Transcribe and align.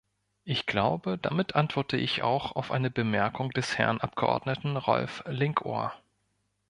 Ich 0.45 0.65
glaube, 0.65 1.19
damit 1.19 1.53
antworte 1.55 1.95
ich 1.95 2.23
auch 2.23 2.53
auf 2.53 2.71
eine 2.71 2.89
Bemerkung 2.89 3.51
des 3.51 3.77
Herrn 3.77 4.01
Abgeordneten 4.01 4.75
Rolf 4.75 5.21
Linkohr. 5.27 5.93